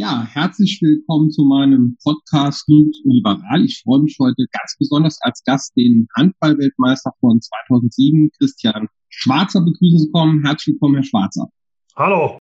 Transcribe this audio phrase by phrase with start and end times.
[0.00, 3.62] Ja, herzlich willkommen zu meinem Podcast und Liberal.
[3.66, 9.98] Ich freue mich heute ganz besonders als Gast den Handballweltmeister von 2007, Christian Schwarzer, begrüßen
[9.98, 10.42] zu kommen.
[10.42, 11.48] Herzlich willkommen, Herr Schwarzer.
[11.96, 12.38] Hallo.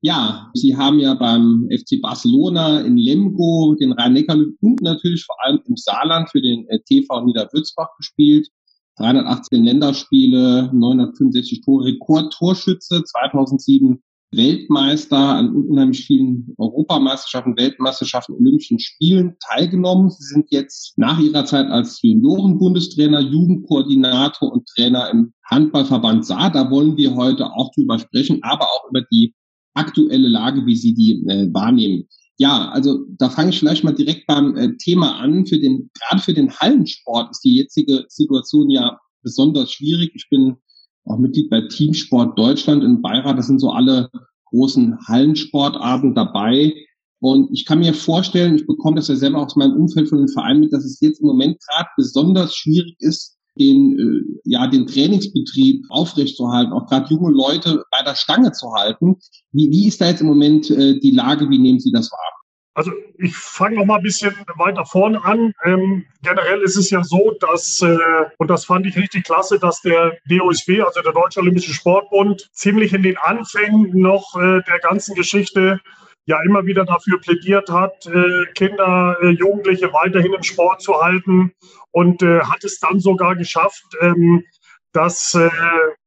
[0.00, 5.60] Ja, Sie haben ja beim FC Barcelona in Lemgo, den Rhein-Neckar und natürlich vor allem
[5.66, 8.48] im Saarland für den äh, TV Niederwürzbach gespielt.
[8.96, 14.02] 318 Länderspiele, 965 Tore, Rekordtorschütze 2007
[14.36, 20.10] Weltmeister an unheimlich vielen Europameisterschaften, Weltmeisterschaften, Olympischen Spielen teilgenommen.
[20.10, 26.50] Sie sind jetzt nach ihrer Zeit als Juniorenbundestrainer, Jugendkoordinator und Trainer im Handballverband Saar.
[26.50, 29.34] Da wollen wir heute auch drüber sprechen, aber auch über die
[29.74, 32.08] aktuelle Lage, wie Sie die äh, wahrnehmen.
[32.36, 35.46] Ja, also da fange ich vielleicht mal direkt beim äh, Thema an.
[35.46, 40.12] Für den, gerade für den Hallensport ist die jetzige Situation ja besonders schwierig.
[40.14, 40.56] Ich bin
[41.04, 43.38] auch Mitglied bei Teamsport Deutschland in Beirat.
[43.38, 44.10] Das sind so alle
[44.46, 46.74] großen Hallensportarten dabei.
[47.20, 50.28] Und ich kann mir vorstellen, ich bekomme das ja selber aus meinem Umfeld von den
[50.28, 54.86] Vereinen mit, dass es jetzt im Moment gerade besonders schwierig ist, den, äh, ja, den
[54.86, 59.16] Trainingsbetrieb aufrechtzuerhalten, auch gerade junge Leute bei der Stange zu halten.
[59.52, 61.48] Wie, wie ist da jetzt im Moment äh, die Lage?
[61.50, 62.33] Wie nehmen Sie das wahr?
[62.74, 65.54] Also ich fange noch mal ein bisschen weiter vorne an.
[65.64, 67.98] Ähm, generell ist es ja so, dass, äh,
[68.38, 72.92] und das fand ich richtig klasse, dass der DOSB, also der Deutsche Olympische Sportbund, ziemlich
[72.92, 75.80] in den Anfängen noch äh, der ganzen Geschichte
[76.26, 81.52] ja immer wieder dafür plädiert hat, äh, Kinder, äh, Jugendliche weiterhin im Sport zu halten
[81.92, 84.42] und äh, hat es dann sogar geschafft, ähm,
[84.92, 85.50] dass äh,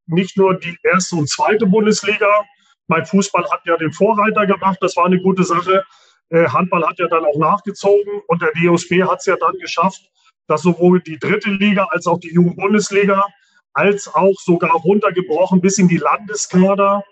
[0.06, 2.44] nicht nur die erste und zweite Bundesliga,
[2.88, 5.84] mein Fußball hat ja den Vorreiter gemacht, das war eine gute Sache,
[6.30, 10.02] Handball hat ja dann auch nachgezogen und der DOSB hat es ja dann geschafft,
[10.46, 13.24] dass sowohl die dritte Liga als auch die Jugendbundesliga
[13.74, 17.04] als auch sogar runtergebrochen bis in die Landeskader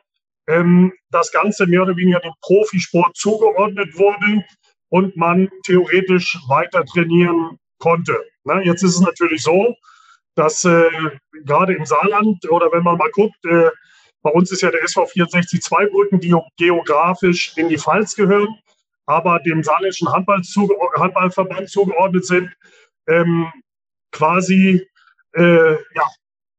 [0.48, 4.44] ähm, das Ganze mehr oder weniger dem Profisport zugeordnet wurde
[4.88, 8.18] und man theoretisch weiter trainieren konnte.
[8.44, 9.74] Na, jetzt ist es natürlich so,
[10.34, 10.90] dass äh,
[11.44, 13.70] gerade im Saarland oder wenn man mal guckt, äh,
[14.22, 18.58] bei uns ist ja der SV 64 Zweibrücken, die geografisch in die Pfalz gehören
[19.06, 22.52] aber dem saarländischen Handball zuge Handballverband zugeordnet sind,
[23.08, 23.50] ähm,
[24.12, 24.86] quasi
[25.32, 26.06] äh, ja,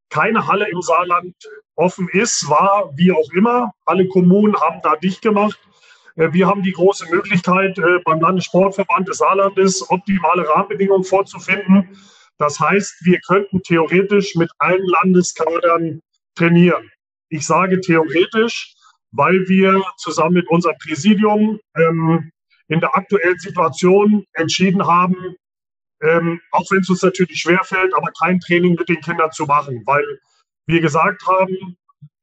[0.10, 1.36] keine Halle im Saarland
[1.76, 3.74] offen ist, war wie auch immer.
[3.86, 5.60] Alle Kommunen haben da dicht gemacht.
[6.16, 11.98] Äh, wir haben die große Möglichkeit, äh, beim Landessportverband des Saarlandes optimale Rahmenbedingungen vorzufinden.
[12.38, 16.02] Das heißt, wir könnten theoretisch mit allen Landeskadern
[16.36, 16.90] trainieren.
[17.30, 18.76] Ich sage theoretisch,
[19.12, 22.32] weil wir zusammen mit unserem Präsidium ähm,
[22.68, 25.36] in der aktuellen Situation entschieden haben,
[26.02, 29.84] ähm, auch wenn es uns natürlich schwerfällt, aber kein Training mit den Kindern zu machen,
[29.86, 30.20] weil
[30.68, 31.78] wir gesagt haben,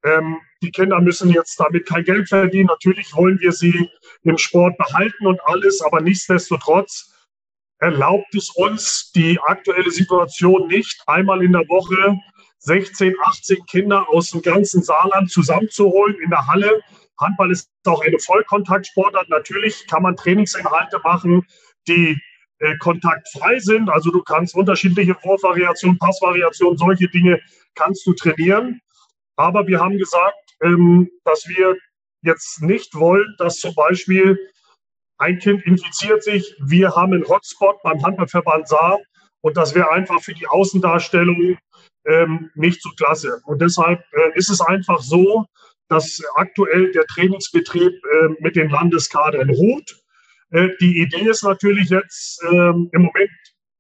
[0.05, 2.67] ähm, die Kinder müssen jetzt damit kein Geld verdienen.
[2.67, 3.91] Natürlich wollen wir sie
[4.23, 7.13] im Sport behalten und alles, aber nichtsdestotrotz
[7.79, 12.19] erlaubt es uns die aktuelle Situation nicht, einmal in der Woche
[12.59, 16.83] 16, 18 Kinder aus dem ganzen Saarland zusammenzuholen in der Halle
[17.19, 19.29] Handball ist auch eine Vollkontaktsportart.
[19.29, 21.47] Natürlich kann man Trainingsinhalte machen,
[21.87, 22.21] die
[22.59, 23.89] äh, kontaktfrei sind.
[23.91, 27.41] Also du kannst unterschiedliche Wurfvariationen, Passvariationen, solche Dinge
[27.75, 28.81] kannst du trainieren.
[29.37, 31.77] Aber wir haben gesagt, ähm, dass wir
[32.23, 34.39] jetzt nicht wollen, dass zum Beispiel
[35.19, 36.55] ein Kind infiziert sich.
[36.61, 38.99] Wir haben einen Hotspot beim Handballverband Saar
[39.41, 41.59] und das wäre einfach für die Außendarstellung
[42.07, 43.41] ähm, nicht so klasse.
[43.45, 45.45] Und deshalb äh, ist es einfach so,
[45.89, 49.97] dass aktuell der Trainingsbetrieb äh, mit den Landeskadern ruht.
[50.51, 53.31] Äh, die Idee ist natürlich jetzt, ähm, im Moment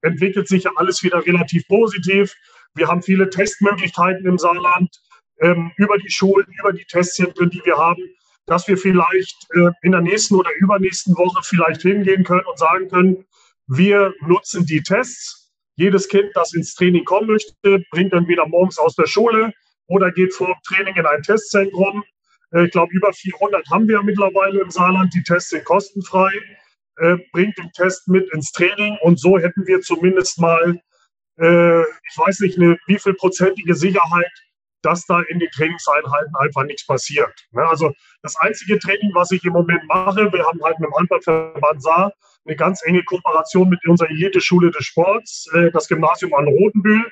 [0.02, 2.34] entwickelt sich ja alles wieder relativ positiv.
[2.74, 4.90] Wir haben viele Testmöglichkeiten im Saarland
[5.40, 8.02] ähm, über die Schulen, über die Testzentren, die wir haben,
[8.46, 12.88] dass wir vielleicht äh, in der nächsten oder übernächsten Woche vielleicht hingehen können und sagen
[12.88, 13.24] können,
[13.66, 15.52] wir nutzen die Tests.
[15.76, 19.52] Jedes Kind, das ins Training kommen möchte, bringt dann wieder morgens aus der Schule
[19.86, 22.04] oder geht vor dem Training in ein Testzentrum.
[22.52, 25.14] Äh, ich glaube, über 400 haben wir mittlerweile im Saarland.
[25.14, 26.32] Die Tests sind kostenfrei.
[26.98, 30.80] Äh, bringt den Test mit ins Training und so hätten wir zumindest mal,
[31.40, 34.30] äh, ich weiß nicht, eine wie viel prozentige Sicherheit,
[34.82, 37.32] dass da in den Trainingseinheiten einfach nichts passiert.
[37.50, 37.66] Ne?
[37.66, 37.92] Also
[38.22, 42.12] das einzige Training, was ich im Moment mache, wir haben halt mit dem Handballverband Saar
[42.46, 47.10] eine ganz enge Kooperation mit unserer Elite-Schule des Sports, das Gymnasium an Rotenbühl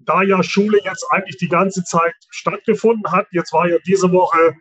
[0.00, 4.54] da ja Schule jetzt eigentlich die ganze Zeit stattgefunden hat, jetzt war ja diese Woche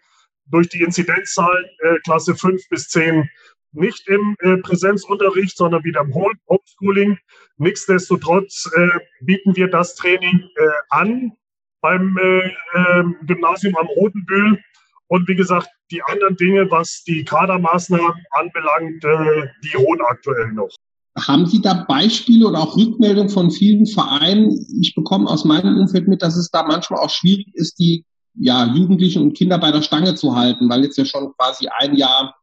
[0.45, 3.29] durch die Inzidenzzahlen äh, Klasse 5 bis 10
[3.71, 7.19] nicht im äh, Präsenzunterricht, sondern wieder im Homeschooling.
[7.57, 8.87] Nichtsdestotrotz äh,
[9.21, 11.33] bieten wir das Training äh, an
[11.81, 14.59] beim äh, ähm, Gymnasium am Rotenbühl.
[15.07, 20.69] Und wie gesagt, die anderen Dinge, was die Kadermaßnahmen anbelangt, äh, die ruhen aktuell noch.
[21.27, 24.65] Haben Sie da Beispiele oder auch Rückmeldungen von vielen Vereinen?
[24.81, 28.05] Ich bekomme aus meinem Umfeld mit, dass es da manchmal auch schwierig ist, die
[28.35, 31.95] ja, Jugendlichen und Kinder bei der Stange zu halten, weil jetzt ja schon quasi ein
[31.95, 32.35] Jahr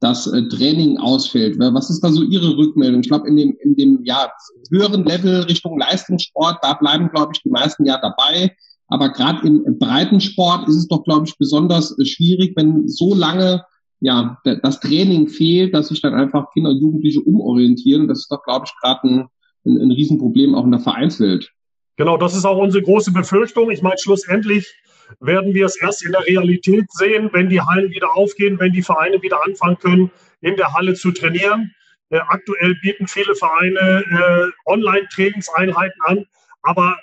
[0.00, 1.58] das äh, Training ausfällt.
[1.58, 3.00] Was ist da so Ihre Rückmeldung?
[3.02, 4.30] Ich glaube, in dem, in dem ja,
[4.70, 8.54] höheren Level Richtung Leistungssport, da bleiben, glaube ich, die meisten ja dabei.
[8.88, 13.14] Aber gerade im, im Breitensport ist es doch, glaube ich, besonders äh, schwierig, wenn so
[13.14, 13.62] lange
[14.00, 18.08] ja, das Training fehlt, dass sich dann einfach Kinder und Jugendliche umorientieren.
[18.08, 19.28] Das ist doch, glaube ich, gerade ein,
[19.66, 21.52] ein, ein Riesenproblem auch in der Vereinswelt.
[21.96, 23.70] Genau, das ist auch unsere große Befürchtung.
[23.70, 24.74] Ich meine, schlussendlich
[25.20, 28.82] werden wir es erst in der Realität sehen, wenn die Hallen wieder aufgehen, wenn die
[28.82, 30.10] Vereine wieder anfangen können,
[30.40, 31.74] in der Halle zu trainieren.
[32.08, 36.24] Äh, aktuell bieten viele Vereine äh, Online-Trainingseinheiten an,
[36.62, 36.96] aber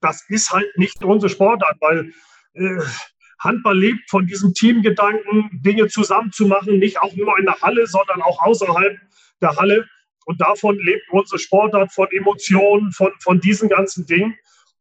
[0.00, 2.12] das ist halt nicht unsere Sportart, weil
[2.54, 2.80] äh,
[3.42, 8.40] Handball lebt von diesem Teamgedanken, Dinge zusammenzumachen, nicht auch nur in der Halle, sondern auch
[8.42, 8.98] außerhalb
[9.40, 9.88] der Halle.
[10.24, 14.36] Und davon lebt unsere Sportart, von Emotionen, von, von diesen ganzen Dingen.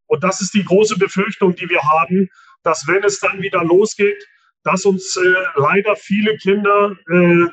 [0.05, 2.29] Und das ist die große Befürchtung, die wir haben,
[2.63, 4.27] dass wenn es dann wieder losgeht,
[4.63, 7.47] dass uns äh, leider viele Kinder äh,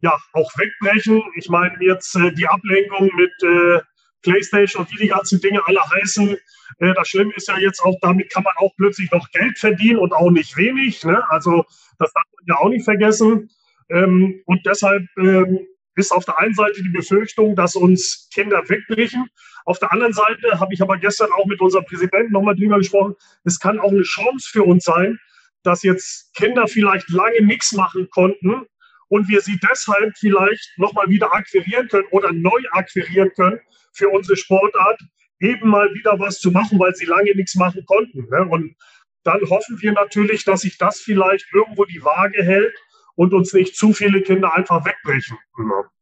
[0.00, 1.22] ja auch wegbrechen.
[1.36, 3.80] Ich meine jetzt äh, die Ablenkung mit äh,
[4.24, 6.36] PlayStation und wie die ganzen Dinge alle heißen.
[6.78, 9.98] Äh, das Schlimme ist ja jetzt auch, damit kann man auch plötzlich noch Geld verdienen
[9.98, 11.04] und auch nicht wenig.
[11.04, 11.22] Ne?
[11.30, 11.64] Also
[11.98, 13.50] das darf man ja auch nicht vergessen.
[13.90, 15.60] Ähm, und deshalb ähm,
[15.96, 19.28] ist auf der einen Seite die Befürchtung, dass uns Kinder wegbrechen.
[19.64, 23.14] Auf der anderen Seite habe ich aber gestern auch mit unserem Präsidenten nochmal drüber gesprochen.
[23.44, 25.18] Es kann auch eine Chance für uns sein,
[25.62, 28.66] dass jetzt Kinder vielleicht lange nichts machen konnten
[29.08, 33.60] und wir sie deshalb vielleicht nochmal wieder akquirieren können oder neu akquirieren können
[33.94, 35.00] für unsere Sportart,
[35.40, 38.28] eben mal wieder was zu machen, weil sie lange nichts machen konnten.
[38.28, 38.46] Ne?
[38.48, 38.74] Und
[39.24, 42.74] dann hoffen wir natürlich, dass sich das vielleicht irgendwo die Waage hält
[43.16, 45.36] und uns nicht zu viele Kinder einfach wegbrechen.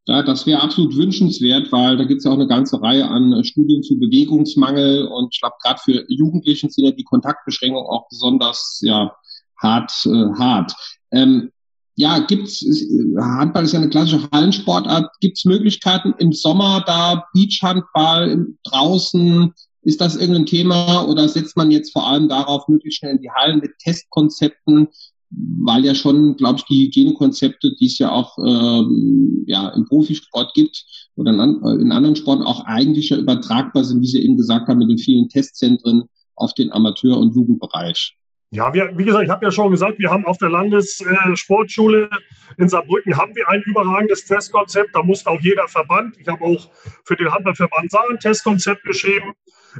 [0.07, 3.33] Ja, das wäre absolut wünschenswert, weil da gibt es ja auch eine ganze Reihe an
[3.33, 8.09] äh, Studien zu Bewegungsmangel und ich glaube, gerade für Jugendlichen sind ja die Kontaktbeschränkungen auch
[8.09, 9.15] besonders ja,
[9.59, 9.93] hart.
[10.07, 10.73] Äh, hart.
[11.13, 11.53] Ähm,
[11.95, 15.11] ja, gibt's äh, Handball ist ja eine klassische Hallensportart.
[15.21, 19.53] Gibt es Möglichkeiten im Sommer da Beachhandball draußen?
[19.83, 23.31] Ist das irgendein Thema oder setzt man jetzt vor allem darauf, möglichst schnell in die
[23.31, 24.89] Hallen mit Testkonzepten
[25.35, 30.53] weil ja schon, glaube ich, die Hygienekonzepte, die es ja auch ähm, ja, im Profisport
[30.55, 30.85] gibt
[31.17, 34.79] oder in, in anderen Sporten auch eigentlich ja übertragbar sind, wie Sie eben gesagt haben,
[34.79, 36.05] mit den vielen Testzentren
[36.35, 38.17] auf den Amateur- und Jugendbereich.
[38.55, 42.11] Ja, wir, wie gesagt, ich habe ja schon gesagt, wir haben auf der Landessportschule
[42.59, 44.95] in Saarbrücken haben wir ein überragendes Testkonzept.
[44.95, 46.71] Da muss auch jeder Verband, ich habe auch
[47.07, 49.33] für den Handballverband Saar ein Testkonzept geschrieben,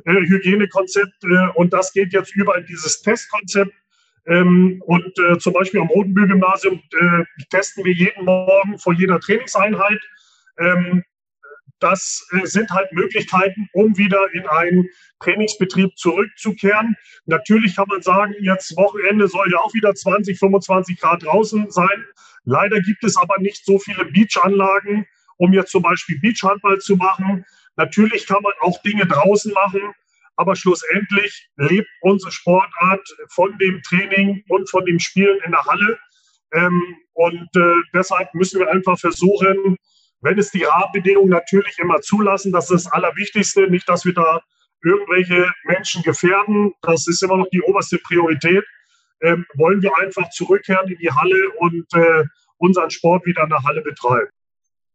[0.07, 1.23] äh, Hygienekonzept.
[1.23, 3.75] Äh, und das geht jetzt über in dieses Testkonzept
[4.27, 10.01] ähm, und äh, zum Beispiel am Rotenbühl-Gymnasium äh, testen wir jeden Morgen vor jeder Trainingseinheit.
[10.59, 11.05] Ähm,
[11.83, 14.89] das äh, sind halt Möglichkeiten, um wieder in einen
[15.21, 16.97] Trainingsbetrieb zurückzukehren.
[17.27, 22.05] Natürlich kann man sagen, jetzt Wochenende soll ja auch wieder 20, 25 Grad draußen sein.
[22.45, 25.07] Leider gibt es aber nicht so viele Beachanlagen,
[25.37, 27.45] um jetzt zum Beispiel Beachhandball zu machen.
[27.77, 29.81] Natürlich kann man auch Dinge draußen machen,
[30.37, 35.99] aber schlussendlich lebt unsere Sportart von dem Training und von dem Spielen in der Halle.
[36.53, 39.77] Ähm, und äh, deshalb müssen wir einfach versuchen,
[40.23, 44.41] wenn es die Rahmenbedingungen natürlich immer zulassen, das ist das Allerwichtigste, nicht, dass wir da
[44.85, 46.73] irgendwelche Menschen gefährden.
[46.83, 48.65] Das ist immer noch die oberste Priorität.
[49.21, 52.25] Ähm, wollen wir einfach zurückkehren in die Halle und äh,
[52.59, 54.31] unseren Sport wieder in der Halle betreiben.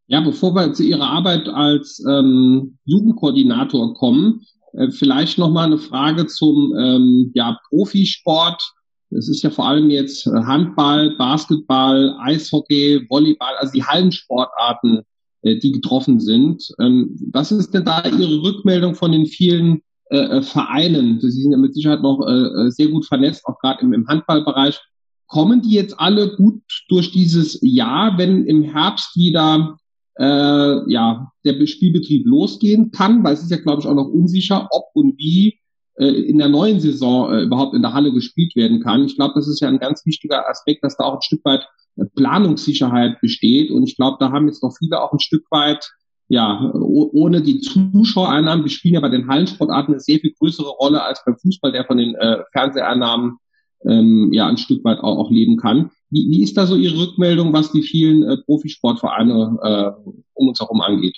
[0.07, 5.77] Ja, bevor wir zu Ihrer Arbeit als ähm, Jugendkoordinator kommen, äh, vielleicht noch mal eine
[5.77, 8.73] Frage zum ähm, ja, Profisport.
[9.09, 15.03] Es ist ja vor allem jetzt äh, Handball, Basketball, Eishockey, Volleyball, also die Hallensportarten,
[15.55, 16.67] die getroffen sind.
[16.79, 21.19] Ähm, was ist denn da Ihre Rückmeldung von den vielen äh, Vereinen?
[21.21, 24.79] Sie sind ja mit Sicherheit noch äh, sehr gut vernetzt, auch gerade im, Handballbereich.
[25.27, 29.77] Kommen die jetzt alle gut durch dieses Jahr, wenn im Herbst wieder
[30.19, 34.67] äh, ja, der Spielbetrieb losgehen kann, weil es ist ja, glaube ich, auch noch unsicher,
[34.71, 35.59] ob und wie
[35.97, 39.05] äh, in der neuen Saison äh, überhaupt in der Halle gespielt werden kann.
[39.05, 41.61] Ich glaube, das ist ja ein ganz wichtiger Aspekt, dass da auch ein Stück weit
[41.61, 41.67] äh,
[42.15, 43.71] Planungssicherheit besteht.
[43.71, 45.89] Und ich glaube, da haben jetzt noch viele auch ein Stück weit,
[46.29, 51.01] ja, ohne die Zuschauereinnahmen, die spielen ja bei den Hallensportarten eine sehr viel größere Rolle
[51.01, 53.37] als beim Fußball, der von den äh, Fernseheinnahmen
[53.85, 55.91] ähm, ja ein Stück weit auch, auch leben kann.
[56.09, 60.59] Wie, wie ist da so Ihre Rückmeldung, was die vielen äh, Profisportvereine äh, um uns
[60.59, 61.17] herum angeht?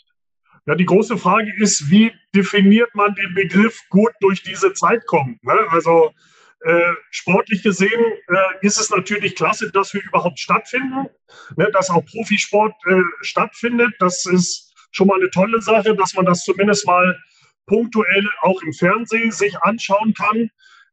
[0.67, 5.39] Ja, die große Frage ist, wie definiert man den Begriff gut durch diese Zeit kommen?
[5.41, 5.53] Ne?
[5.71, 6.11] Also
[6.61, 11.07] Äh, sportlich gesehen äh, ist es natürlich klasse, dass wir überhaupt stattfinden,
[11.55, 13.93] ne, dass auch Profisport äh, stattfindet.
[13.99, 17.17] Das ist schon mal eine tolle Sache, dass man das zumindest mal
[17.65, 20.49] punktuell auch im Fernsehen sich anschauen kann.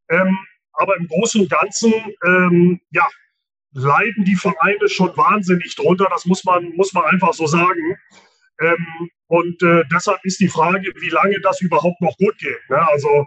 [0.09, 0.39] Ähm,
[0.75, 1.93] aber im Großen und Ganzen,
[2.25, 3.09] ähm, ja,
[3.73, 6.07] leiden die Vereine schon wahnsinnig drunter.
[6.11, 7.97] Das muss man, muss man einfach so sagen.
[8.61, 12.71] Ähm, und äh, deshalb ist die Frage, wie lange das überhaupt noch gut geht.
[12.71, 12.89] Ne?
[12.89, 13.27] Also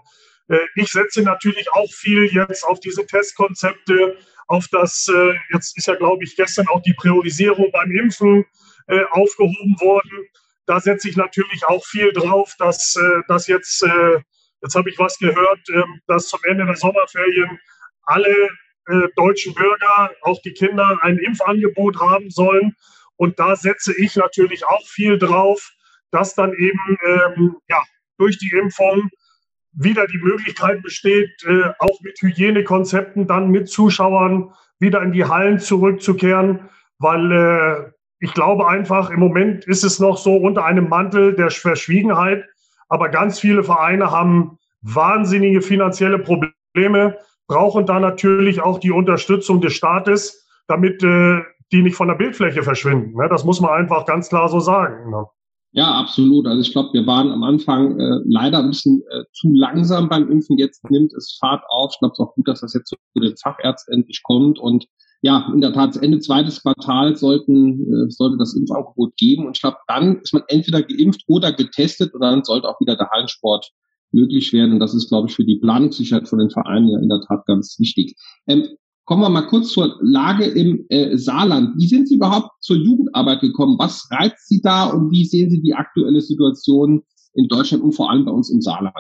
[0.76, 5.96] ich setze natürlich auch viel jetzt auf diese Testkonzepte, auf das, äh, jetzt ist ja,
[5.96, 8.46] glaube ich, gestern auch die Priorisierung beim Impfen
[8.88, 10.26] äh, aufgehoben worden.
[10.66, 14.20] Da setze ich natürlich auch viel drauf, dass äh, das jetzt, äh,
[14.62, 17.60] jetzt habe ich was gehört, ähm, dass zum Ende der Sommerferien
[18.04, 18.50] alle
[18.88, 22.76] äh, deutschen Bürger, auch die Kinder, ein Impfangebot haben sollen.
[23.18, 25.72] Und da setze ich natürlich auch viel drauf,
[26.10, 27.84] dass dann eben ähm, ja,
[28.18, 29.12] durch die Impfung
[29.74, 35.60] wieder die Möglichkeit besteht, äh, auch mit Hygienekonzepten dann mit Zuschauern wieder in die Hallen
[35.60, 41.36] zurückzukehren, weil äh, ich glaube einfach, im Moment ist es noch so unter einem Mantel
[41.36, 42.46] der Verschwiegenheit,
[42.90, 49.74] aber ganz viele Vereine haben wahnsinnige finanzielle Probleme, brauchen da natürlich auch die Unterstützung des
[49.74, 53.16] Staates, damit äh, die nicht von der Bildfläche verschwinden.
[53.16, 53.28] Ne?
[53.30, 55.10] Das muss man einfach ganz klar so sagen.
[55.10, 55.26] Ne?
[55.72, 56.48] Ja, absolut.
[56.48, 60.30] Also ich glaube, wir waren am Anfang äh, leider ein bisschen äh, zu langsam beim
[60.30, 60.58] Impfen.
[60.58, 61.92] Jetzt nimmt es Fahrt auf.
[61.94, 64.58] Ich glaube, es ist auch gut, dass das jetzt zu den Fachärzten endlich kommt.
[64.58, 64.86] Und
[65.22, 69.46] ja, in der Tat, Ende zweites Quartal sollten, äh, sollte das Impfangebot geben.
[69.46, 72.96] Und ich glaube, dann ist man entweder geimpft oder getestet und dann sollte auch wieder
[72.96, 73.70] der Hallensport
[74.12, 74.74] möglich werden.
[74.74, 77.46] Und das ist, glaube ich, für die Planungssicherheit von den Vereinen ja in der Tat
[77.46, 78.16] ganz wichtig.
[78.48, 78.68] Ähm,
[79.10, 81.76] Kommen wir mal kurz zur Lage im äh, Saarland.
[81.78, 83.76] Wie sind Sie überhaupt zur Jugendarbeit gekommen?
[83.80, 87.02] Was reizt Sie da und wie sehen Sie die aktuelle Situation
[87.34, 88.94] in Deutschland und vor allem bei uns im Saarland?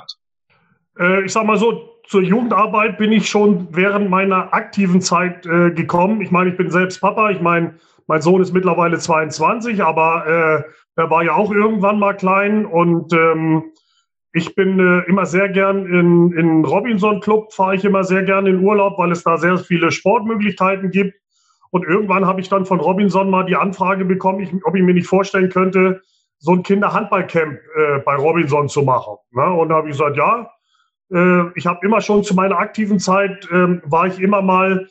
[0.98, 5.70] Äh, ich sag mal so, zur Jugendarbeit bin ich schon während meiner aktiven Zeit äh,
[5.70, 6.22] gekommen.
[6.22, 7.30] Ich meine, ich bin selbst Papa.
[7.30, 7.76] Ich meine,
[8.08, 10.64] mein Sohn ist mittlerweile 22, aber äh,
[11.00, 13.66] er war ja auch irgendwann mal klein und ähm,
[14.32, 18.46] ich bin äh, immer sehr gern in, in Robinson Club, fahre ich immer sehr gern
[18.46, 21.16] in Urlaub, weil es da sehr viele Sportmöglichkeiten gibt.
[21.72, 24.94] Und irgendwann habe ich dann von Robinson mal die Anfrage bekommen, ich, ob ich mir
[24.94, 26.02] nicht vorstellen könnte,
[26.38, 29.18] so ein Kinderhandballcamp äh, bei Robinson zu machen.
[29.32, 29.46] Ne?
[29.52, 30.50] Und da habe ich gesagt, ja,
[31.12, 34.88] äh, ich habe immer schon zu meiner aktiven Zeit, äh, war ich immer mal,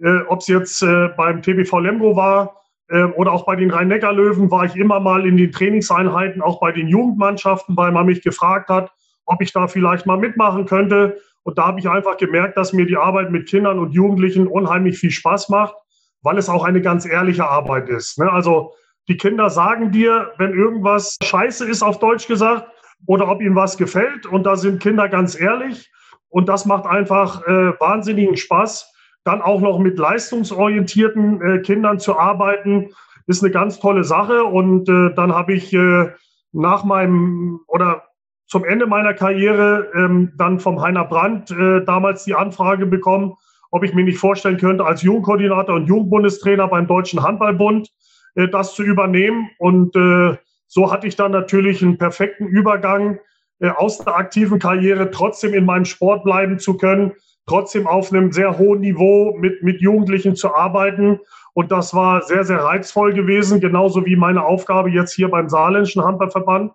[0.00, 4.64] äh, ob es jetzt äh, beim TBV Lemgo war, oder auch bei den Rhein-Neckar-Löwen war
[4.64, 8.92] ich immer mal in den Trainingseinheiten, auch bei den Jugendmannschaften, weil man mich gefragt hat,
[9.24, 11.18] ob ich da vielleicht mal mitmachen könnte.
[11.42, 14.98] Und da habe ich einfach gemerkt, dass mir die Arbeit mit Kindern und Jugendlichen unheimlich
[14.98, 15.74] viel Spaß macht,
[16.22, 18.18] weil es auch eine ganz ehrliche Arbeit ist.
[18.18, 18.30] Ne?
[18.30, 18.72] Also
[19.08, 22.68] die Kinder sagen dir, wenn irgendwas scheiße ist, auf Deutsch gesagt,
[23.06, 24.26] oder ob ihnen was gefällt.
[24.26, 25.90] Und da sind Kinder ganz ehrlich.
[26.28, 28.92] Und das macht einfach äh, wahnsinnigen Spaß
[29.26, 32.90] dann auch noch mit leistungsorientierten äh, Kindern zu arbeiten,
[33.26, 34.44] ist eine ganz tolle Sache.
[34.44, 36.10] Und äh, dann habe ich äh,
[36.52, 38.04] nach meinem oder
[38.46, 43.34] zum Ende meiner Karriere ähm, dann vom Heiner Brandt äh, damals die Anfrage bekommen,
[43.72, 47.90] ob ich mir nicht vorstellen könnte, als Jugendkoordinator und Jugendbundestrainer beim Deutschen Handballbund
[48.36, 49.50] äh, das zu übernehmen.
[49.58, 50.36] Und äh,
[50.68, 53.18] so hatte ich dann natürlich einen perfekten Übergang
[53.58, 57.12] äh, aus der aktiven Karriere trotzdem in meinem Sport bleiben zu können
[57.46, 61.20] trotzdem auf einem sehr hohen Niveau mit, mit Jugendlichen zu arbeiten.
[61.54, 66.04] Und das war sehr, sehr reizvoll gewesen, genauso wie meine Aufgabe jetzt hier beim Saarländischen
[66.04, 66.72] Handballverband.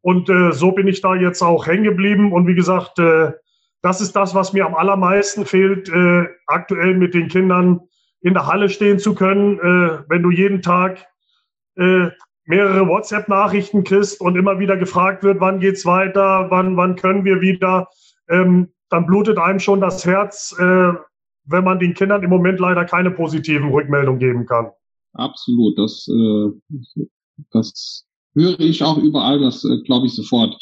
[0.00, 2.32] Und äh, so bin ich da jetzt auch hängen geblieben.
[2.32, 3.32] Und wie gesagt, äh,
[3.82, 7.80] das ist das, was mir am allermeisten fehlt, äh, aktuell mit den Kindern
[8.20, 9.58] in der Halle stehen zu können.
[9.58, 11.06] Äh, wenn du jeden Tag
[11.76, 12.08] äh,
[12.46, 17.40] mehrere WhatsApp-Nachrichten kriegst und immer wieder gefragt wird, wann geht's weiter, wann, wann können wir
[17.40, 17.88] wieder,
[18.28, 20.92] ähm, dann blutet einem schon das Herz, äh,
[21.44, 24.70] wenn man den Kindern im Moment leider keine positiven Rückmeldungen geben kann.
[25.12, 26.50] Absolut, das, äh,
[27.52, 30.56] das höre ich auch überall, das äh, glaube ich sofort.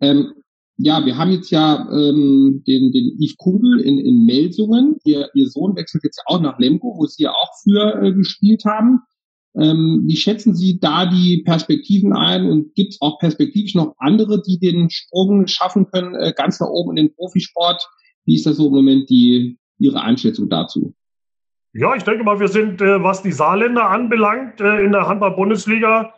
[0.00, 0.32] Ähm,
[0.78, 4.96] ja, wir haben jetzt ja ähm, den, den Yves Kugel in, in Melsungen.
[5.04, 8.64] Ihr, ihr Sohn wechselt jetzt auch nach Lemgo, wo Sie ja auch für äh, gespielt
[8.64, 9.00] haben.
[9.54, 14.42] Ähm, wie schätzen Sie da die Perspektiven ein und gibt es auch perspektivisch noch andere,
[14.42, 17.86] die den Sprung schaffen können, äh, ganz nach oben in den Profisport?
[18.24, 20.94] Wie ist das so im Moment die, Ihre Einschätzung dazu?
[21.74, 26.14] Ja, ich denke mal, wir sind, äh, was die Saarländer anbelangt, äh, in der Handball-Bundesliga,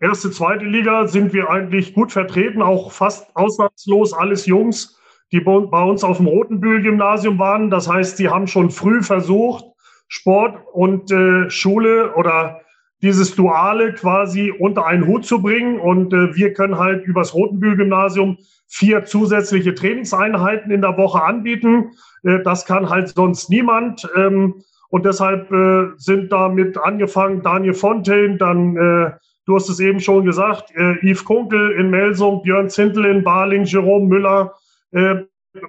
[0.00, 4.98] erste, zweite Liga, sind wir eigentlich gut vertreten, auch fast ausnahmslos alles Jungs,
[5.32, 7.70] die bei uns auf dem Rotenbühl-Gymnasium waren.
[7.70, 9.64] Das heißt, sie haben schon früh versucht,
[10.08, 12.60] Sport und äh, Schule oder
[13.02, 15.78] dieses Duale quasi unter einen Hut zu bringen.
[15.78, 21.92] Und äh, wir können halt übers Rotenbühl-Gymnasium vier zusätzliche Trainingseinheiten in der Woche anbieten.
[22.24, 24.08] Äh, das kann halt sonst niemand.
[24.16, 29.10] Ähm, und deshalb äh, sind damit angefangen Daniel Fontaine, dann, äh,
[29.44, 33.64] du hast es eben schon gesagt, äh, Yves Kunkel in Melsung, Björn Zintel in Baling,
[33.64, 34.54] Jerome Müller,
[34.92, 35.16] äh,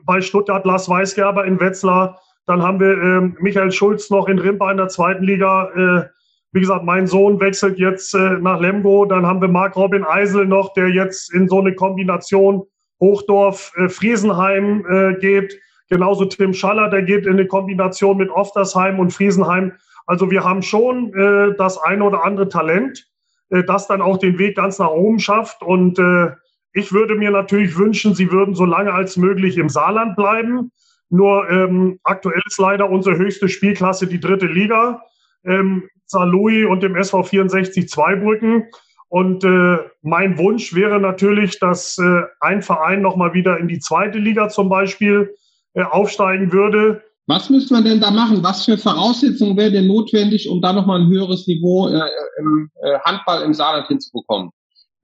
[0.06, 2.20] bei Stuttgart Lars Weisgerber in Wetzlar.
[2.46, 5.70] Dann haben wir äh, Michael Schulz noch in Rimpa in der zweiten Liga.
[5.76, 6.19] Äh,
[6.52, 9.06] wie gesagt, mein Sohn wechselt jetzt äh, nach Lemgo.
[9.06, 12.64] Dann haben wir Marc Robin Eisel noch, der jetzt in so eine Kombination
[13.00, 15.60] Hochdorf-Friesenheim äh, äh, geht.
[15.90, 19.74] Genauso Tim Schaller, der geht in eine Kombination mit Oftersheim und Friesenheim.
[20.06, 23.08] Also wir haben schon äh, das eine oder andere Talent,
[23.50, 25.62] äh, das dann auch den Weg ganz nach oben schafft.
[25.62, 26.32] Und äh,
[26.74, 30.72] ich würde mir natürlich wünschen, sie würden so lange als möglich im Saarland bleiben.
[31.10, 35.02] Nur ähm, aktuell ist leider unsere höchste Spielklasse die dritte Liga.
[35.46, 38.66] Ähm, Louis und dem SV 64 Zweibrücken.
[39.10, 44.20] Und äh, mein Wunsch wäre natürlich, dass äh, ein Verein nochmal wieder in die zweite
[44.20, 45.34] Liga zum Beispiel
[45.74, 47.02] äh, aufsteigen würde.
[47.26, 48.44] Was müsste man denn da machen?
[48.44, 52.02] Was für Voraussetzungen wäre denn notwendig, um da nochmal ein höheres Niveau äh,
[52.40, 54.52] im äh, Handball im Saarland hinzubekommen?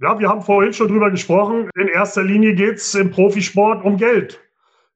[0.02, 1.70] Ja, wir haben vorhin schon drüber gesprochen.
[1.80, 4.40] In erster Linie geht es im Profisport um Geld.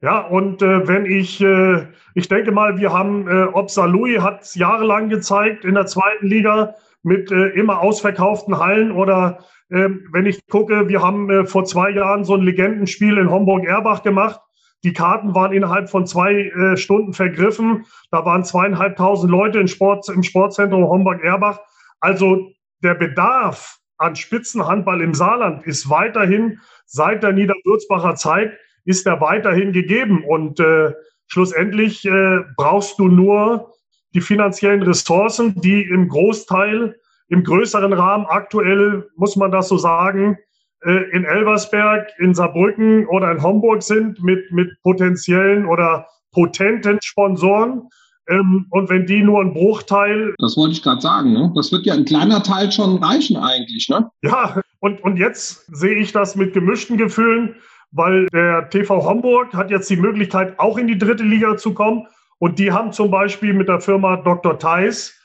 [0.01, 4.43] Ja, und äh, wenn ich, äh, ich denke mal, wir haben, äh, ob Salui hat
[4.43, 9.39] es jahrelang gezeigt in der zweiten Liga mit äh, immer ausverkauften Hallen oder
[9.69, 14.01] äh, wenn ich gucke, wir haben äh, vor zwei Jahren so ein Legendenspiel in Homburg-Erbach
[14.01, 14.39] gemacht.
[14.85, 17.85] Die Karten waren innerhalb von zwei äh, Stunden vergriffen.
[18.09, 21.59] Da waren zweieinhalbtausend Leute im, Sport, im Sportzentrum Homburg-Erbach.
[21.99, 22.47] Also
[22.81, 28.53] der Bedarf an Spitzenhandball im Saarland ist weiterhin seit der Niederwürzbacher Zeit
[28.85, 30.23] ist er weiterhin gegeben.
[30.25, 30.93] Und äh,
[31.27, 33.73] schlussendlich äh, brauchst du nur
[34.13, 36.95] die finanziellen Ressourcen, die im Großteil,
[37.27, 40.37] im größeren Rahmen aktuell, muss man das so sagen,
[40.81, 47.89] äh, in Elversberg, in Saarbrücken oder in Homburg sind mit, mit potenziellen oder potenten Sponsoren.
[48.29, 50.33] Ähm, und wenn die nur ein Bruchteil.
[50.37, 51.51] Das wollte ich gerade sagen, ne?
[51.55, 54.09] Das wird ja ein kleiner Teil schon reichen eigentlich, ne?
[54.21, 57.55] Ja, und, und jetzt sehe ich das mit gemischten Gefühlen,
[57.91, 62.07] weil der TV Homburg hat jetzt die Möglichkeit, auch in die dritte Liga zu kommen.
[62.37, 64.57] Und die haben zum Beispiel mit der Firma Dr.
[64.59, 65.15] Theis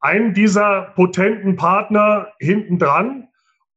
[0.00, 3.28] einen dieser potenten Partner hinten dran.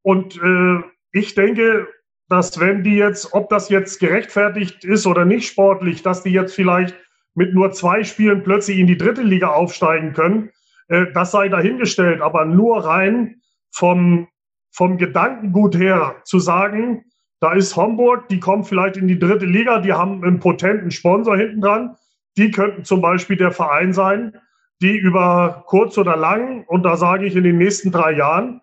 [0.01, 1.87] Und äh, ich denke,
[2.29, 6.55] dass wenn die jetzt, ob das jetzt gerechtfertigt ist oder nicht sportlich, dass die jetzt
[6.55, 6.95] vielleicht
[7.35, 10.49] mit nur zwei Spielen plötzlich in die dritte Liga aufsteigen können,
[10.87, 12.21] äh, das sei dahingestellt.
[12.21, 14.27] Aber nur rein vom,
[14.71, 17.05] vom Gedankengut her zu sagen,
[17.45, 21.37] da ist Homburg, die kommen vielleicht in die dritte Liga, die haben einen potenten Sponsor
[21.37, 21.95] hinten dran.
[22.37, 24.35] Die könnten zum Beispiel der Verein sein,
[24.81, 28.61] die über kurz oder lang, und da sage ich in den nächsten drei Jahren,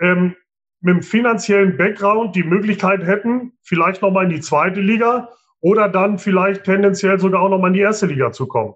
[0.00, 0.36] ähm,
[0.80, 6.16] mit dem finanziellen Background die Möglichkeit hätten, vielleicht nochmal in die zweite Liga oder dann
[6.18, 8.74] vielleicht tendenziell sogar auch nochmal in die erste Liga zu kommen.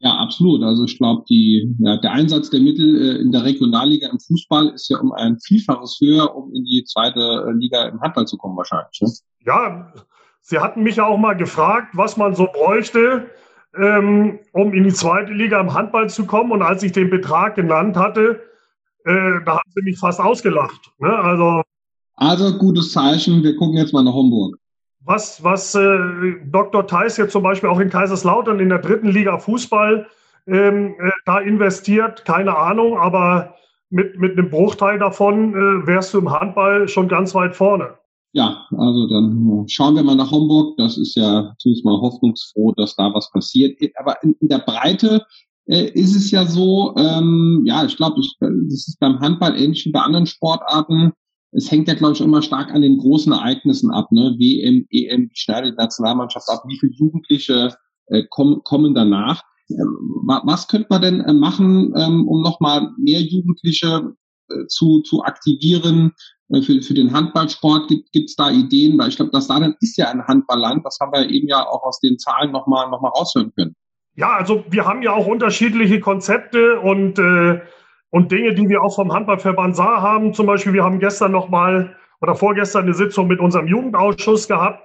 [0.00, 0.62] Ja, absolut.
[0.62, 4.68] Also ich glaube, die, ja, der Einsatz der Mittel äh, in der Regionalliga im Fußball
[4.68, 8.36] ist ja um ein Vielfaches höher, um in die zweite äh, Liga im Handball zu
[8.36, 9.00] kommen wahrscheinlich.
[9.00, 9.10] Ne?
[9.44, 9.92] Ja,
[10.48, 13.26] Sie hatten mich ja auch mal gefragt, was man so bräuchte,
[13.76, 16.52] ähm, um in die zweite Liga im Handball zu kommen.
[16.52, 18.40] Und als ich den Betrag genannt hatte,
[19.04, 20.90] äh, da haben sie mich fast ausgelacht.
[20.98, 21.14] Ne?
[21.14, 21.62] Also,
[22.14, 24.56] also gutes Zeichen, wir gucken jetzt mal nach Homburg.
[25.04, 25.98] Was, was äh,
[26.44, 26.86] Dr.
[26.86, 30.06] Theis jetzt zum Beispiel auch in Kaiserslautern in der dritten Liga Fußball
[30.46, 33.54] ähm, äh, da investiert, keine Ahnung, aber
[33.90, 37.94] mit, mit einem Bruchteil davon äh, wärst du im Handball schon ganz weit vorne.
[38.32, 40.76] Ja, also dann schauen wir mal nach Homburg.
[40.76, 43.80] Das ist ja zumindest mal hoffnungsfroh, dass da was passiert.
[43.98, 45.22] Aber in, in der Breite
[45.66, 49.92] äh, ist es ja so, ähm, ja, ich glaube, das ist beim Handball ähnlich wie
[49.92, 51.12] bei anderen Sportarten.
[51.52, 54.36] Es hängt ja, glaube ich, immer stark an den großen Ereignissen ab, ne?
[54.38, 57.74] WM, EM, wie schneidet die Nationalmannschaft ab, wie viele Jugendliche
[58.06, 59.42] äh, kommen, kommen danach.
[59.70, 64.14] Ähm, was könnte man denn äh, machen, ähm, um nochmal mehr Jugendliche
[64.50, 66.12] äh, zu, zu aktivieren
[66.50, 67.88] äh, für, für den Handballsport?
[67.88, 68.98] Gibt es da Ideen?
[68.98, 70.84] Weil ich glaube, das Saarland ist ja ein Handballland.
[70.84, 73.74] Das haben wir eben ja auch aus den Zahlen nochmal noch mal raushören können.
[74.16, 77.60] Ja, also wir haben ja auch unterschiedliche Konzepte und, äh,
[78.10, 80.32] und Dinge, die wir auch vom Handballverband Saar haben.
[80.32, 84.82] Zum Beispiel, wir haben gestern nochmal oder vorgestern eine Sitzung mit unserem Jugendausschuss gehabt,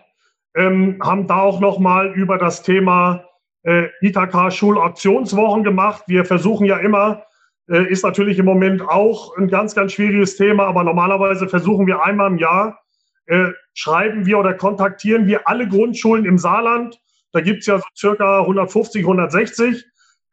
[0.55, 3.25] ähm, haben da auch nochmal über das Thema
[3.63, 6.03] äh, ITK Schulaktionswochen gemacht.
[6.07, 7.23] Wir versuchen ja immer,
[7.69, 12.03] äh, ist natürlich im Moment auch ein ganz, ganz schwieriges Thema, aber normalerweise versuchen wir
[12.03, 12.79] einmal im Jahr,
[13.25, 16.99] äh, schreiben wir oder kontaktieren wir alle Grundschulen im Saarland
[17.33, 19.83] da gibt's ja so circa 150, 160.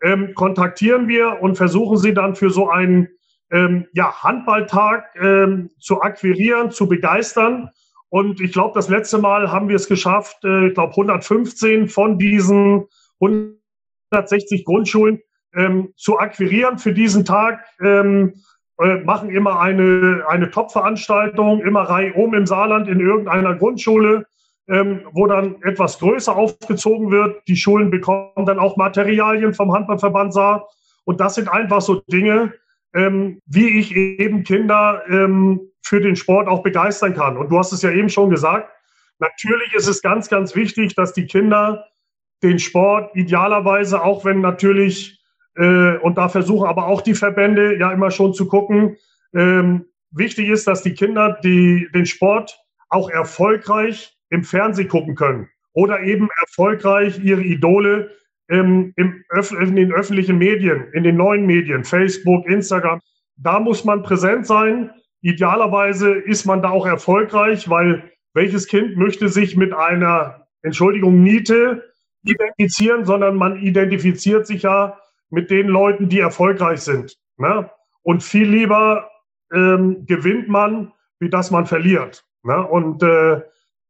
[0.03, 3.09] Ähm, kontaktieren wir und versuchen sie dann für so einen
[3.51, 7.71] ähm, ja, Handballtag ähm, zu akquirieren, zu begeistern.
[8.09, 12.19] Und ich glaube, das letzte Mal haben wir es geschafft, äh, ich glaube 115 von
[12.19, 12.87] diesen
[13.21, 15.21] 160 Grundschulen
[15.55, 17.65] ähm, zu akquirieren für diesen Tag.
[17.81, 18.35] Ähm,
[18.81, 24.27] äh, machen immer eine, eine Top-Veranstaltung, immer reihum im Saarland in irgendeiner Grundschule,
[24.71, 27.43] ähm, wo dann etwas größer aufgezogen wird.
[27.49, 30.69] Die Schulen bekommen dann auch Materialien vom Handballverband Saar.
[31.05, 32.55] Und das sind einfach so Dinge,
[32.95, 37.37] ähm, wie ich eben Kinder ähm, für den Sport auch begeistern kann.
[37.37, 38.71] Und du hast es ja eben schon gesagt,
[39.19, 41.87] natürlich ist es ganz, ganz wichtig, dass die Kinder
[42.43, 45.21] den Sport idealerweise, auch wenn natürlich,
[45.57, 48.97] äh, und da versuchen aber auch die Verbände ja immer schon zu gucken,
[49.35, 55.49] ähm, wichtig ist, dass die Kinder die, den Sport auch erfolgreich im Fernsehen gucken können
[55.73, 58.11] oder eben erfolgreich ihre Idole
[58.49, 59.25] ähm, im,
[59.61, 63.01] in den öffentlichen Medien, in den neuen Medien, Facebook, Instagram.
[63.37, 64.91] Da muss man präsent sein.
[65.23, 71.85] Idealerweise ist man da auch erfolgreich, weil welches Kind möchte sich mit einer, Entschuldigung, Niete
[72.23, 74.99] identifizieren, sondern man identifiziert sich ja
[75.31, 77.17] mit den Leuten, die erfolgreich sind.
[77.39, 77.71] Ne?
[78.03, 79.11] Und viel lieber
[79.53, 82.25] ähm, gewinnt man, wie dass man verliert.
[82.43, 82.67] Ne?
[82.67, 83.41] Und äh,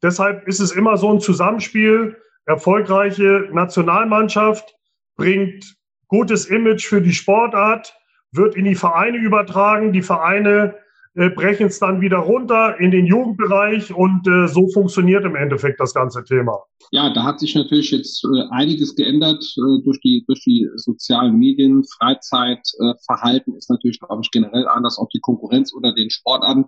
[0.02, 2.16] deshalb ist es immer so ein Zusammenspiel.
[2.46, 4.74] Erfolgreiche Nationalmannschaft
[5.16, 5.76] bringt
[6.08, 7.94] gutes Image für die Sportart,
[8.32, 9.92] wird in die Vereine übertragen.
[9.92, 10.74] Die Vereine
[11.14, 15.80] äh, brechen es dann wieder runter in den Jugendbereich und äh, so funktioniert im Endeffekt
[15.80, 16.60] das ganze Thema.
[16.92, 21.36] Ja, da hat sich natürlich jetzt äh, einiges geändert äh, durch die durch die sozialen
[21.36, 21.82] Medien.
[21.84, 26.66] Freizeitverhalten ist natürlich, glaube ich, generell anders, auch die Konkurrenz oder den Sportarten.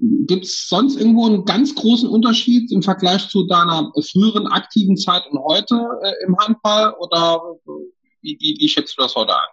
[0.00, 5.22] Gibt es sonst irgendwo einen ganz großen Unterschied im Vergleich zu deiner früheren aktiven Zeit
[5.30, 7.42] und heute äh, im Handball oder
[8.22, 9.48] wie, wie, wie schätzt du das heute ein?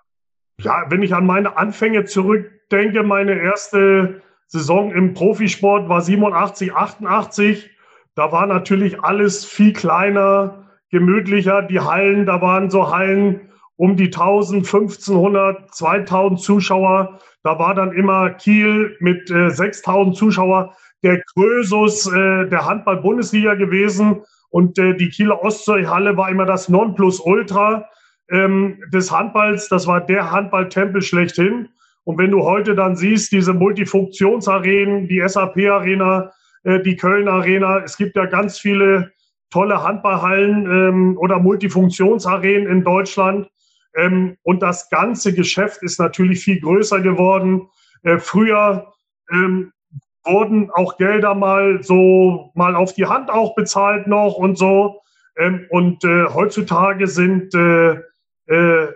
[0.64, 7.70] Ja, wenn ich an meine Anfänge zurückdenke, meine erste Saison im Profisport war 87, 88.
[8.16, 11.64] Da war natürlich alles viel kleiner, gemütlicher.
[11.64, 13.49] Die Hallen, da waren so Hallen
[13.80, 17.18] um die 1000, 1500, 2000 Zuschauer.
[17.44, 24.22] Da war dann immer Kiel mit äh, 6000 Zuschauer der Krösus äh, der Handball-Bundesliga gewesen.
[24.50, 27.88] Und äh, die Kieler Ostseehalle war immer das Nonplusultra
[28.30, 29.70] ähm, des Handballs.
[29.70, 31.70] Das war der Handballtempel schlechthin.
[32.04, 36.34] Und wenn du heute dann siehst, diese Multifunktionsarenen, die SAP-Arena,
[36.66, 39.14] äh, die Köln-Arena, es gibt ja ganz viele
[39.50, 43.48] tolle Handballhallen ähm, oder Multifunktionsarenen in Deutschland.
[43.96, 47.68] Ähm, und das ganze Geschäft ist natürlich viel größer geworden.
[48.04, 48.94] Äh, früher
[49.32, 49.72] ähm,
[50.24, 55.02] wurden auch Gelder mal so mal auf die Hand auch bezahlt noch und so.
[55.38, 57.98] Ähm, und äh, heutzutage sind äh,
[58.50, 58.94] äh, äh,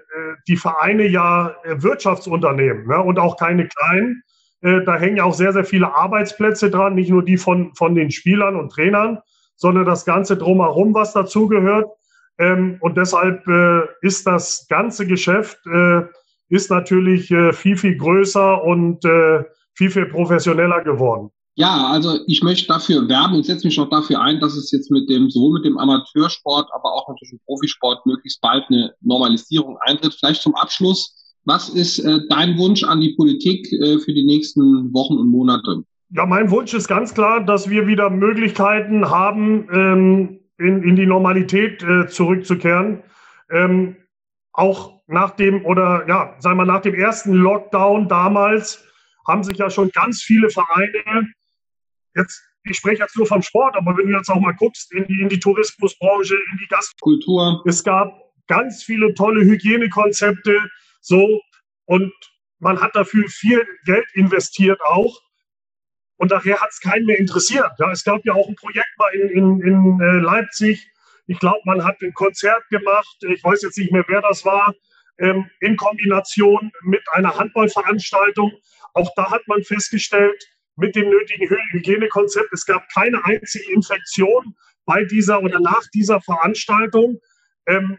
[0.48, 3.00] die Vereine ja äh, Wirtschaftsunternehmen ne?
[3.02, 4.24] und auch keine kleinen.
[4.66, 8.12] Da hängen ja auch sehr, sehr viele Arbeitsplätze dran, nicht nur die von, von den
[8.12, 9.20] Spielern und Trainern,
[9.58, 11.92] sondern das Ganze drumherum, was dazugehört.
[12.40, 16.04] Ähm, und deshalb äh, ist das ganze Geschäft äh,
[16.50, 19.44] ist natürlich äh, viel, viel größer und äh,
[19.76, 21.30] viel, viel professioneller geworden.
[21.56, 24.90] Ja, also ich möchte dafür werben und setze mich auch dafür ein, dass es jetzt
[24.90, 29.78] mit dem, sowohl mit dem Amateursport, aber auch natürlich im Profisport möglichst bald eine Normalisierung
[29.82, 30.16] eintritt.
[30.16, 31.20] Vielleicht zum Abschluss.
[31.46, 35.84] Was ist äh, dein Wunsch an die Politik äh, für die nächsten Wochen und Monate?
[36.12, 41.06] Ja, mein Wunsch ist ganz klar, dass wir wieder Möglichkeiten haben, ähm, in, in die
[41.06, 43.04] Normalität äh, zurückzukehren.
[43.52, 43.98] Ähm,
[44.52, 48.86] auch nach dem oder ja, sagen wir nach dem ersten Lockdown damals
[49.28, 51.34] haben sich ja schon ganz viele Vereine
[52.16, 55.06] jetzt, ich spreche jetzt nur vom Sport, aber wenn du jetzt auch mal guckst in
[55.08, 58.14] die, in die Tourismusbranche, in die Gastkultur, es gab
[58.48, 60.60] ganz viele tolle Hygienekonzepte,
[61.02, 61.42] so,
[61.86, 62.14] und
[62.60, 65.20] man hat dafür viel Geld investiert auch.
[66.24, 67.70] Und nachher hat es keinen mehr interessiert.
[67.80, 70.90] Ja, es gab ja auch ein Projekt mal in, in, in äh, Leipzig.
[71.28, 73.18] Ich glaube, man hat ein Konzert gemacht.
[73.28, 74.74] Ich weiß jetzt nicht mehr, wer das war.
[75.20, 78.54] Ähm, in Kombination mit einer Handballveranstaltung.
[78.94, 80.42] Auch da hat man festgestellt,
[80.78, 82.54] mit dem nötigen Hygienekonzept.
[82.54, 84.56] Es gab keine einzige Infektion
[84.86, 87.20] bei dieser oder nach dieser Veranstaltung.
[87.68, 87.98] Ähm,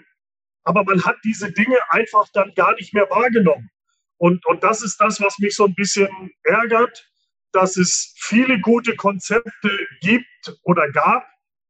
[0.63, 3.69] aber man hat diese Dinge einfach dann gar nicht mehr wahrgenommen.
[4.17, 6.09] Und, und das ist das, was mich so ein bisschen
[6.43, 7.07] ärgert,
[7.55, 11.27] dass es viele gute Konzepte gibt oder gab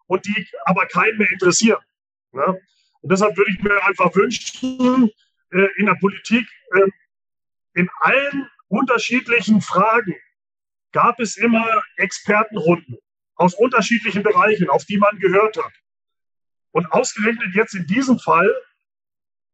[0.07, 1.83] und die aber keinen mehr interessieren.
[2.33, 2.61] Ne?
[3.01, 5.11] Und deshalb würde ich mir einfach wünschen,
[5.51, 6.91] äh, in der Politik äh,
[7.75, 10.15] in allen unterschiedlichen Fragen
[10.93, 12.99] gab es immer Expertenrunden
[13.35, 15.73] aus unterschiedlichen Bereichen, auf die man gehört hat.
[16.71, 18.53] Und ausgerechnet jetzt in diesem Fall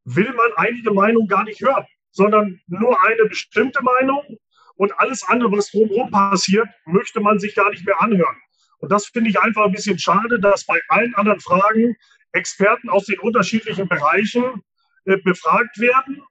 [0.04, 4.38] will man einige Meinungen gar nicht hören, sondern nur eine bestimmte Meinung
[4.76, 8.36] und alles andere, was drumherum passiert, möchte man sich gar nicht mehr anhören.
[8.78, 11.96] Und das finde ich einfach ein bisschen schade, dass bei allen anderen Fragen
[12.32, 14.62] Experten aus den unterschiedlichen Bereichen
[15.04, 16.22] äh, befragt werden.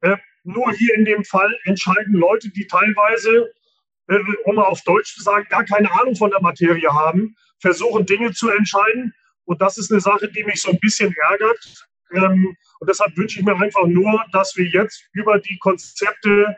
[0.00, 3.52] Äh, nur hier in dem Fall entscheiden Leute, die teilweise,
[4.08, 8.06] äh, um mal auf Deutsch zu sagen, gar keine Ahnung von der Materie haben, versuchen
[8.06, 9.12] Dinge zu entscheiden.
[9.44, 11.86] Und das ist eine Sache, die mich so ein bisschen ärgert.
[12.12, 16.56] Ähm, und deshalb wünsche ich mir einfach nur, dass wir jetzt über die Konzepte,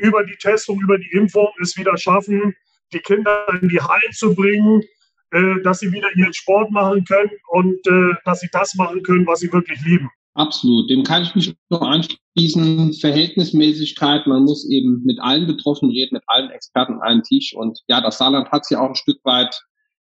[0.00, 2.54] über die Testung, über die Impfung es wieder schaffen,
[2.92, 4.82] die Kinder in die Hallen zu bringen,
[5.30, 9.26] äh, dass sie wieder ihren Sport machen können und äh, dass sie das machen können,
[9.26, 10.10] was sie wirklich lieben.
[10.34, 12.92] Absolut, dem kann ich mich nur anschließen.
[12.94, 17.54] Verhältnismäßigkeit, man muss eben mit allen Betroffenen reden, mit allen Experten an einen Tisch.
[17.54, 19.54] Und ja, das Saarland hat es ja auch ein Stück weit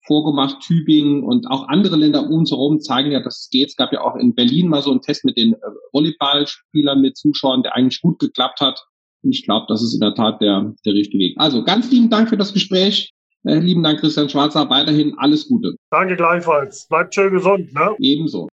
[0.05, 0.62] vorgemacht.
[0.62, 3.69] Tübingen und auch andere Länder um uns herum zeigen ja, dass es geht.
[3.69, 5.57] Es gab ja auch in Berlin mal so einen Test mit den äh,
[5.91, 8.79] Volleyballspielern mit Zuschauern, der eigentlich gut geklappt hat.
[9.23, 11.36] Und ich glaube, das ist in der Tat der, der richtige Weg.
[11.38, 13.12] Also ganz lieben Dank für das Gespräch.
[13.43, 14.69] Äh, lieben Dank, Christian Schwarzer.
[14.69, 15.75] Weiterhin alles Gute.
[15.89, 16.88] Danke gleichfalls.
[16.88, 17.73] Bleibt schön gesund.
[17.73, 17.95] Ne?
[17.99, 18.47] Ebenso.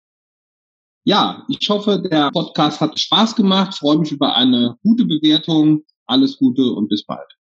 [1.06, 3.74] Ja, ich hoffe, der Podcast hat Spaß gemacht.
[3.74, 5.82] freue mich über eine gute Bewertung.
[6.06, 7.34] Alles Gute und bis bald.